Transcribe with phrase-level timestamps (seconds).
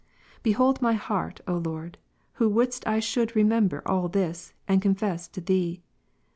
[0.41, 1.99] Behold my heart, O Lord,
[2.41, 5.83] who wouldest I should remember all this, and confess to Thee.